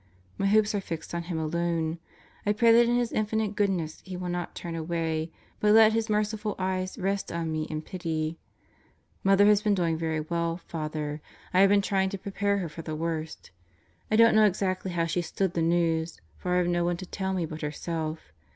My 0.35 0.47
hopes 0.47 0.73
are 0.73 0.81
fixed 0.81 1.13
on 1.13 1.21
Him 1.29 1.37
alone. 1.37 1.99
I 2.43 2.53
pray 2.53 2.71
that 2.71 2.87
in 2.89 2.95
His 2.95 3.11
infinite 3.11 3.55
goodness 3.55 4.01
He 4.03 4.17
will 4.17 4.29
not 4.29 4.55
turn 4.55 4.73
away 4.73 5.31
but 5.59 5.75
let 5.75 5.93
His 5.93 6.09
merciful 6.09 6.55
eyes 6.57 6.97
rest 6.97 7.31
on 7.31 7.51
me 7.51 7.65
in 7.65 7.83
pity 7.83 8.39
Mother 9.23 9.45
has 9.45 9.61
been 9.61 9.75
doing 9.75 9.99
very 9.99 10.21
well, 10.21 10.57
Father. 10.57 11.21
I 11.53 11.59
have 11.59 11.69
been 11.69 11.83
trying 11.83 12.09
to 12.09 12.17
prepare 12.17 12.57
her 12.57 12.67
for 12.67 12.81
the 12.81 12.95
worst. 12.95 13.51
I 14.09 14.15
don't 14.15 14.33
know 14.33 14.45
exactly 14.47 14.89
how 14.89 15.05
she 15.05 15.21
stood 15.21 15.53
the 15.53 15.61
news; 15.61 16.19
for 16.35 16.55
I 16.55 16.57
have 16.57 16.67
no 16.67 16.83
one 16.83 16.97
to 16.97 17.05
tell 17.05 17.31
me 17.33 17.45
but 17.45 17.61
herself. 17.61 18.31